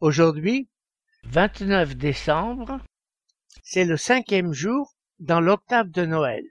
[0.00, 0.68] Aujourd'hui,
[1.24, 2.80] 29 décembre,
[3.62, 6.44] c'est le cinquième jour dans l'octave de Noël.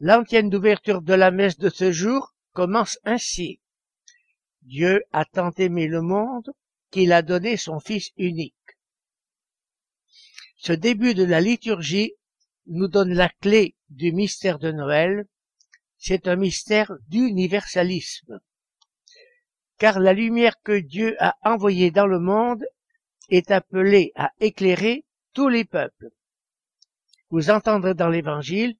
[0.00, 3.60] L'antienne d'ouverture de la messe de ce jour commence ainsi.
[4.62, 6.50] Dieu a tant aimé le monde
[6.90, 8.54] qu'il a donné son Fils unique.
[10.56, 12.14] Ce début de la liturgie
[12.66, 15.26] nous donne la clé du mystère de Noël
[15.98, 18.38] c'est un mystère d'universalisme.
[19.84, 22.64] Car la lumière que Dieu a envoyée dans le monde
[23.28, 25.04] est appelée à éclairer
[25.34, 26.08] tous les peuples.
[27.28, 28.78] Vous entendrez dans l'Évangile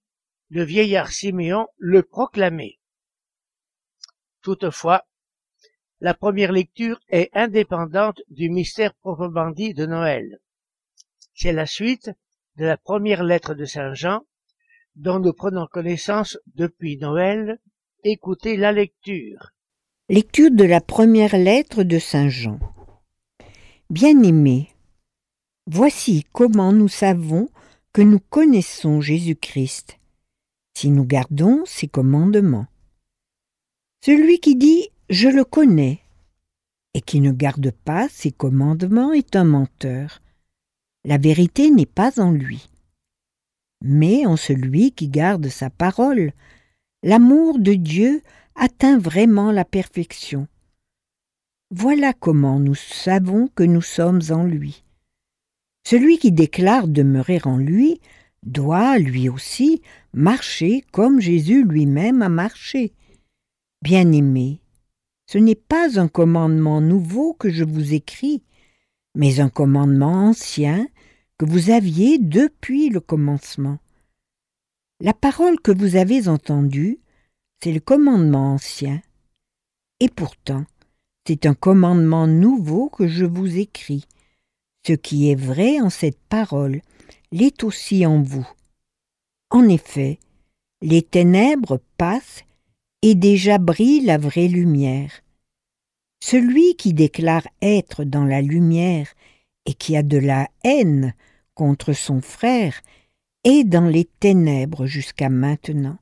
[0.48, 2.80] le vieillard Siméon le proclamer.
[4.40, 5.04] Toutefois,
[6.00, 10.38] la première lecture est indépendante du mystère proprement dit de Noël.
[11.34, 12.12] C'est la suite
[12.56, 14.24] de la première lettre de Saint Jean
[14.94, 17.58] dont nous prenons connaissance depuis Noël,
[18.04, 19.50] écoutez la lecture.
[20.08, 22.58] Lecture de la première lettre de Saint Jean.
[23.90, 24.68] Bien-aimés,
[25.66, 27.48] voici comment nous savons
[27.92, 29.98] que nous connaissons Jésus-Christ,
[30.76, 32.66] si nous gardons ses commandements.
[34.04, 36.00] Celui qui dit Je le connais
[36.94, 40.20] et qui ne garde pas ses commandements est un menteur.
[41.04, 42.68] La vérité n'est pas en lui
[43.84, 46.32] mais en celui qui garde sa parole.
[47.02, 48.22] L'amour de Dieu
[48.54, 50.48] atteint vraiment la perfection.
[51.70, 54.84] Voilà comment nous savons que nous sommes en lui.
[55.86, 58.00] Celui qui déclare demeurer en lui
[58.42, 59.82] doit, lui aussi,
[60.12, 62.92] marcher comme Jésus lui-même a marché.
[63.82, 64.60] Bien-aimé,
[65.26, 68.42] ce n'est pas un commandement nouveau que je vous écris,
[69.14, 70.86] mais un commandement ancien
[71.38, 73.78] que vous aviez depuis le commencement.
[75.00, 76.98] La parole que vous avez entendue,
[77.62, 79.00] c'est le commandement ancien,
[80.00, 80.64] et pourtant,
[81.26, 84.04] c'est un commandement nouveau que je vous écris.
[84.86, 86.82] Ce qui est vrai en cette parole
[87.32, 88.46] l'est aussi en vous.
[89.50, 90.18] En effet,
[90.82, 92.44] les ténèbres passent
[93.00, 95.22] et déjà brille la vraie lumière.
[96.22, 99.08] Celui qui déclare être dans la lumière
[99.66, 101.14] et qui a de la haine
[101.54, 102.82] contre son frère
[103.44, 105.96] est dans les ténèbres jusqu'à maintenant.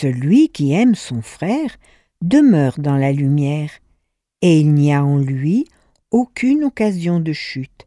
[0.00, 1.76] Celui qui aime son frère
[2.20, 3.70] demeure dans la lumière,
[4.42, 5.66] et il n'y a en lui
[6.10, 7.86] aucune occasion de chute.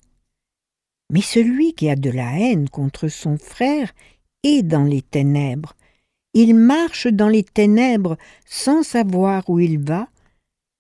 [1.12, 3.94] Mais celui qui a de la haine contre son frère
[4.44, 5.74] est dans les ténèbres.
[6.34, 10.08] Il marche dans les ténèbres sans savoir où il va,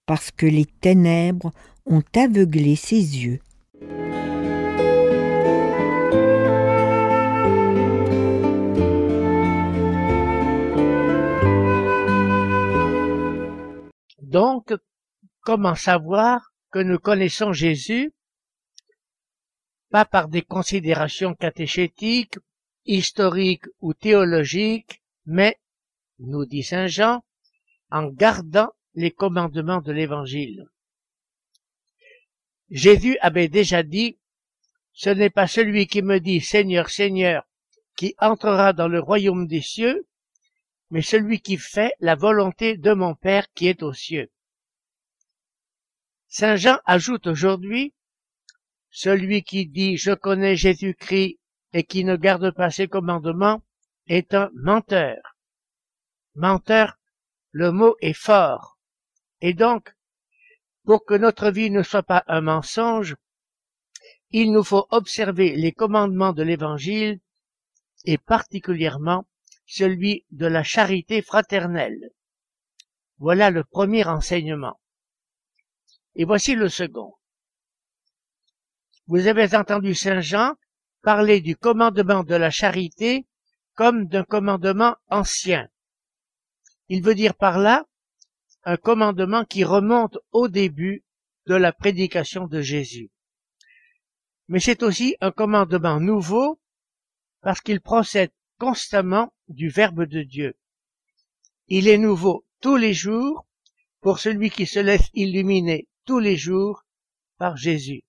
[0.06, 1.52] parce que les ténèbres
[1.86, 3.40] ont aveuglé ses yeux.
[14.28, 14.74] Donc,
[15.40, 18.12] comment savoir que nous connaissons Jésus?
[19.90, 22.38] Pas par des considérations catéchétiques,
[22.84, 25.58] historiques ou théologiques, mais,
[26.20, 27.24] nous dit Saint Jean,
[27.90, 30.66] en gardant les commandements de l'Évangile.
[32.70, 34.18] Jésus avait déjà dit,
[34.92, 37.48] Ce n'est pas celui qui me dit Seigneur, Seigneur,
[37.96, 40.06] qui entrera dans le royaume des cieux,
[40.90, 44.30] mais celui qui fait la volonté de mon Père qui est aux cieux.
[46.28, 47.94] Saint Jean ajoute aujourd'hui,
[48.90, 51.40] celui qui dit je connais Jésus-Christ
[51.74, 53.62] et qui ne garde pas ses commandements
[54.08, 55.38] est un menteur.
[56.36, 56.98] Menteur,
[57.52, 58.78] le mot est fort.
[59.42, 59.96] Et donc,
[60.86, 63.16] pour que notre vie ne soit pas un mensonge,
[64.32, 67.20] il nous faut observer les commandements de l'Évangile
[68.06, 69.26] et particulièrement
[69.68, 72.10] celui de la charité fraternelle.
[73.20, 74.80] Voilà le premier enseignement.
[76.16, 77.14] Et voici le second.
[79.06, 80.56] Vous avez entendu Saint Jean
[81.04, 83.28] parler du commandement de la charité
[83.76, 85.68] comme d'un commandement ancien.
[86.90, 87.86] Il veut dire par là
[88.64, 91.04] un commandement qui remonte au début
[91.46, 93.12] de la prédication de Jésus.
[94.48, 96.60] Mais c'est aussi un commandement nouveau
[97.42, 100.56] parce qu'il procède constamment du Verbe de Dieu.
[101.68, 103.46] Il est nouveau tous les jours
[104.02, 106.84] pour celui qui se laisse illuminer tous les jours
[107.38, 108.04] par Jésus.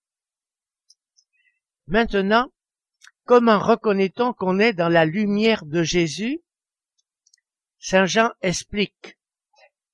[1.87, 2.53] Maintenant,
[3.25, 6.41] comment reconnaît-on qu'on est dans la lumière de Jésus?
[7.79, 9.19] Saint Jean explique.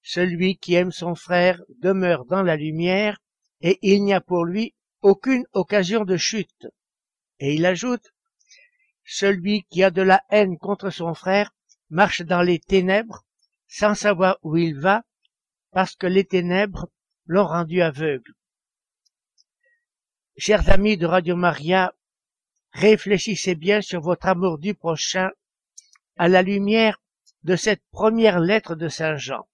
[0.02, 3.18] Celui qui aime son frère demeure dans la lumière
[3.60, 6.68] et il n'y a pour lui aucune occasion de chute.
[7.38, 8.13] Et il ajoute,
[9.04, 11.54] celui qui a de la haine contre son frère
[11.90, 13.24] marche dans les ténèbres
[13.68, 15.04] sans savoir où il va
[15.72, 16.88] parce que les ténèbres
[17.26, 18.32] l'ont rendu aveugle.
[20.36, 21.94] Chers amis de Radio Maria,
[22.72, 25.30] réfléchissez bien sur votre amour du prochain
[26.16, 27.00] à la lumière
[27.42, 29.48] de cette première lettre de Saint Jean.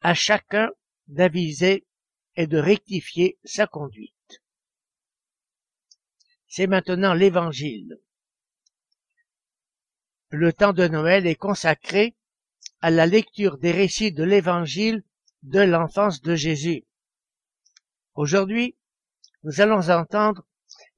[0.00, 0.70] À chacun
[1.08, 1.86] d'aviser
[2.36, 4.14] et de rectifier sa conduite.
[6.50, 8.00] C'est maintenant l'Évangile.
[10.30, 12.16] Le temps de Noël est consacré
[12.80, 15.04] à la lecture des récits de l'Évangile
[15.44, 16.84] de l'enfance de Jésus.
[18.16, 18.76] Aujourd'hui,
[19.44, 20.44] nous allons entendre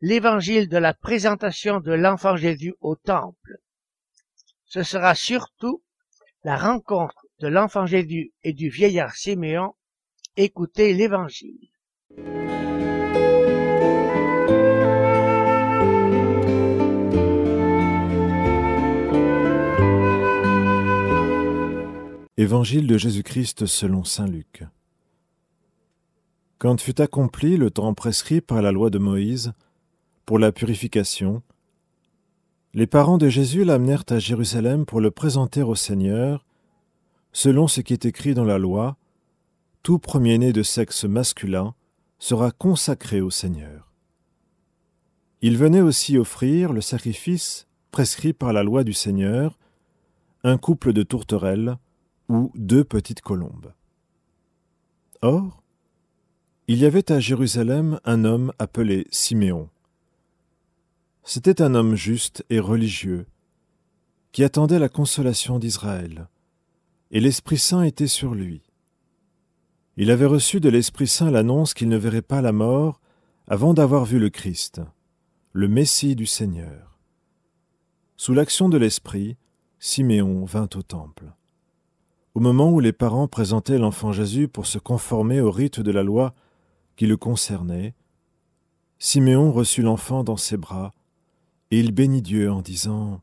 [0.00, 3.58] l'évangile de la présentation de l'enfant Jésus au temple.
[4.64, 5.84] Ce sera surtout
[6.44, 9.74] la rencontre de l'enfant Jésus et du vieillard Siméon.
[10.36, 11.68] Écoutez l'évangile.
[22.38, 24.64] Évangile de Jésus-Christ selon Saint Luc.
[26.56, 29.52] Quand fut accompli le temps prescrit par la loi de Moïse
[30.24, 31.42] pour la purification,
[32.72, 36.46] les parents de Jésus l'amenèrent à Jérusalem pour le présenter au Seigneur,
[37.34, 38.96] selon ce qui est écrit dans la loi,
[39.82, 41.74] tout premier-né de sexe masculin
[42.18, 43.92] sera consacré au Seigneur.
[45.42, 49.58] Il venait aussi offrir le sacrifice prescrit par la loi du Seigneur,
[50.44, 51.76] un couple de tourterelles,
[52.54, 53.72] deux petites colombes.
[55.20, 55.62] Or,
[56.68, 59.68] il y avait à Jérusalem un homme appelé Siméon.
[61.24, 63.26] C'était un homme juste et religieux,
[64.32, 66.28] qui attendait la consolation d'Israël,
[67.10, 68.62] et l'Esprit Saint était sur lui.
[69.96, 73.00] Il avait reçu de l'Esprit Saint l'annonce qu'il ne verrait pas la mort
[73.46, 74.80] avant d'avoir vu le Christ,
[75.52, 76.98] le Messie du Seigneur.
[78.16, 79.36] Sous l'action de l'Esprit,
[79.78, 81.34] Siméon vint au temple.
[82.34, 86.02] Au moment où les parents présentaient l'enfant Jésus pour se conformer au rite de la
[86.02, 86.34] loi
[86.96, 87.94] qui le concernait,
[88.98, 90.92] Siméon reçut l'enfant dans ses bras,
[91.70, 93.20] et il bénit Dieu en disant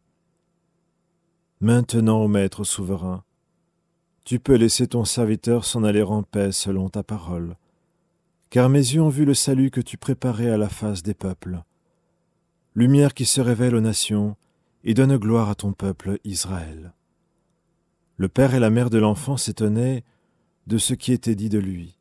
[1.61, 3.23] Maintenant, ô Maître souverain,
[4.25, 7.55] tu peux laisser ton serviteur s'en aller en paix selon ta parole,
[8.49, 11.63] car mes yeux ont vu le salut que tu préparais à la face des peuples,
[12.75, 14.35] lumière qui se révèle aux nations
[14.83, 16.93] et donne gloire à ton peuple Israël.
[18.19, 20.03] Le père et la mère de l'enfant s'étonnaient
[20.67, 21.97] de ce qui était dit de lui.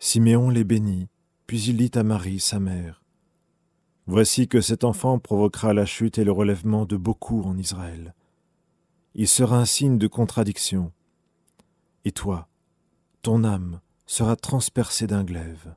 [0.00, 1.06] Siméon les bénit,
[1.46, 3.04] puis il dit à Marie, sa mère,
[4.08, 8.16] Voici que cet enfant provoquera la chute et le relèvement de beaucoup en Israël.
[9.14, 10.90] Il sera un signe de contradiction.
[12.04, 12.48] Et toi,
[13.22, 15.76] ton âme sera transpercée d'un glaive.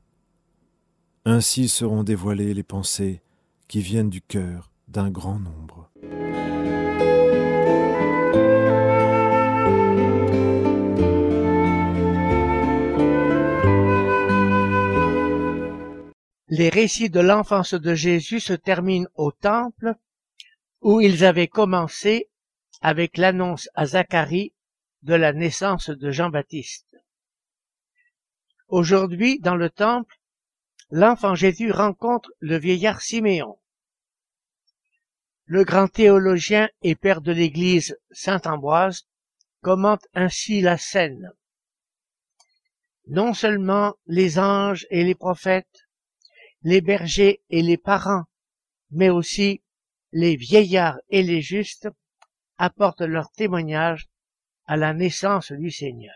[1.24, 3.22] Ainsi seront dévoilées les pensées
[3.68, 5.88] qui viennent du cœur d'un grand nombre.
[16.52, 19.94] Les récits de l'enfance de Jésus se terminent au temple
[20.80, 22.28] où ils avaient commencé
[22.80, 24.52] avec l'annonce à Zacharie
[25.02, 26.96] de la naissance de Jean-Baptiste.
[28.66, 30.18] Aujourd'hui, dans le temple,
[30.90, 33.56] l'enfant Jésus rencontre le vieillard Siméon.
[35.44, 39.06] Le grand théologien et père de l'Église Saint Ambroise
[39.62, 41.30] commente ainsi la scène.
[43.06, 45.86] Non seulement les anges et les prophètes,
[46.62, 48.24] les bergers et les parents,
[48.90, 49.62] mais aussi
[50.12, 51.88] les vieillards et les justes
[52.58, 54.08] apportent leur témoignage
[54.66, 56.14] à la naissance du Seigneur.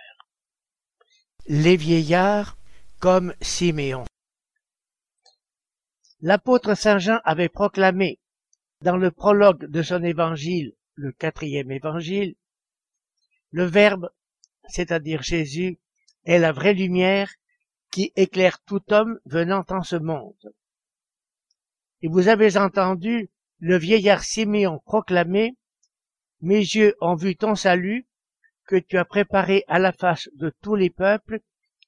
[1.46, 2.58] Les vieillards
[2.98, 4.04] comme Siméon.
[6.20, 8.18] L'apôtre Saint Jean avait proclamé
[8.80, 12.34] dans le prologue de son évangile, le quatrième évangile,
[13.50, 14.10] le Verbe,
[14.68, 15.78] c'est-à-dire Jésus,
[16.24, 17.30] est la vraie lumière
[17.94, 20.52] qui éclaire tout homme venant en ce monde.
[22.02, 25.54] Et vous avez entendu le vieillard Siméon proclamer,
[26.40, 28.08] Mes yeux ont vu ton salut,
[28.66, 31.38] que tu as préparé à la face de tous les peuples,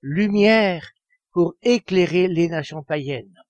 [0.00, 0.92] lumière
[1.32, 3.42] pour éclairer les nations païennes.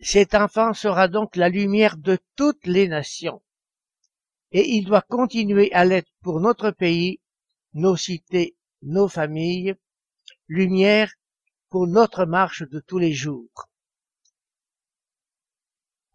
[0.00, 3.40] Cet enfant sera donc la lumière de toutes les nations,
[4.52, 7.22] et il doit continuer à l'être pour notre pays,
[7.72, 9.76] nos cités, nos familles,
[10.48, 11.12] lumière
[11.68, 13.68] pour notre marche de tous les jours.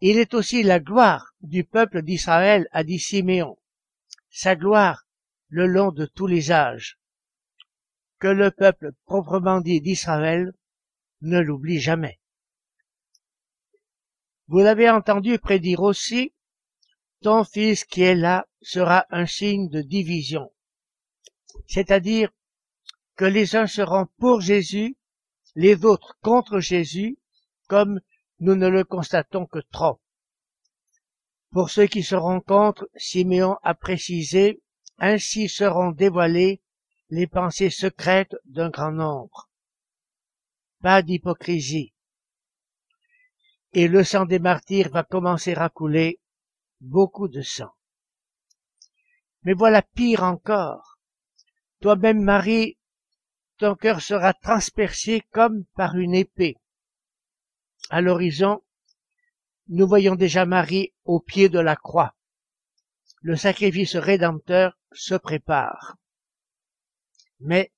[0.00, 3.56] Il est aussi la gloire du peuple d'Israël, a dit Siméon,
[4.30, 5.06] sa gloire
[5.48, 6.98] le long de tous les âges.
[8.18, 10.52] Que le peuple proprement dit d'Israël
[11.20, 12.18] ne l'oublie jamais.
[14.48, 16.34] Vous l'avez entendu prédire aussi,
[17.20, 20.52] ton fils qui est là sera un signe de division.
[21.68, 22.30] C'est-à-dire
[23.16, 24.96] que les uns seront pour Jésus,
[25.54, 27.18] les autres contre Jésus,
[27.68, 28.00] comme
[28.40, 30.00] nous ne le constatons que trop.
[31.50, 34.62] Pour ceux qui seront contre, Siméon a précisé,
[34.98, 36.62] ainsi seront dévoilées
[37.10, 39.50] les pensées secrètes d'un grand nombre.
[40.80, 41.92] Pas d'hypocrisie.
[43.74, 46.20] Et le sang des martyrs va commencer à couler,
[46.80, 47.72] beaucoup de sang.
[49.42, 50.98] Mais voilà pire encore.
[51.80, 52.78] Toi-même, Marie,
[53.62, 56.56] ton cœur sera transpercé comme par une épée.
[57.90, 58.60] À l'horizon,
[59.68, 62.16] nous voyons déjà Marie au pied de la croix.
[63.20, 65.94] Le sacrifice rédempteur se prépare.
[67.38, 67.70] Mais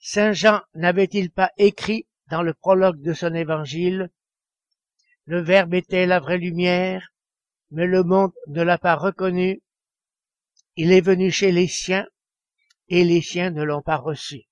[0.00, 4.10] Saint Jean n'avait-il pas écrit dans le prologue de son évangile
[5.26, 7.12] Le Verbe était la vraie lumière,
[7.70, 9.62] mais le monde ne l'a pas reconnu.
[10.74, 12.08] Il est venu chez les siens,
[12.88, 14.48] et les siens ne l'ont pas reçu.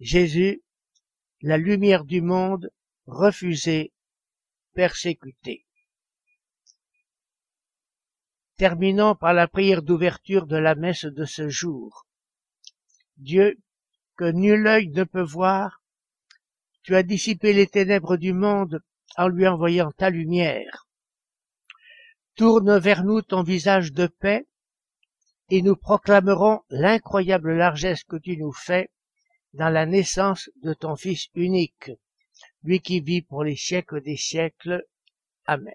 [0.00, 0.62] Jésus,
[1.40, 2.70] la lumière du monde,
[3.06, 3.92] refusé,
[4.74, 5.66] persécuté.
[8.56, 12.06] Terminons par la prière d'ouverture de la messe de ce jour.
[13.16, 13.56] Dieu,
[14.16, 15.82] que nul œil ne peut voir,
[16.82, 18.82] tu as dissipé les ténèbres du monde
[19.16, 20.86] en lui envoyant ta lumière.
[22.34, 24.46] Tourne vers nous ton visage de paix,
[25.50, 28.88] et nous proclamerons l'incroyable largesse que tu nous fais
[29.54, 31.90] dans la naissance de ton Fils unique,
[32.62, 34.84] lui qui vit pour les siècles des siècles.
[35.46, 35.74] Amen.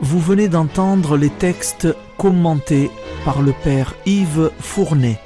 [0.00, 2.90] Vous venez d'entendre les textes commentés
[3.24, 5.18] par le Père Yves Fournet.